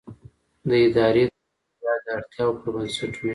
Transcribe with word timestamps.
د 0.69 0.71
ادارې 0.85 1.23
تشکیل 1.31 1.81
باید 1.83 2.01
د 2.05 2.07
اړتیاوو 2.17 2.59
پر 2.61 2.69
بنسټ 2.75 3.13
وي. 3.19 3.29